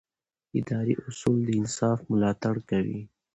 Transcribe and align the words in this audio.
اداري 0.59 0.95
اصول 1.07 1.37
د 1.45 1.49
انصاف 1.59 1.99
ملاتړ 2.11 2.55
کوي. 2.69 3.01